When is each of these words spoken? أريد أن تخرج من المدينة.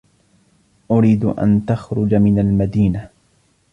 أريد 0.91 1.25
أن 1.25 1.65
تخرج 1.65 2.13
من 2.15 2.39
المدينة. 2.39 3.09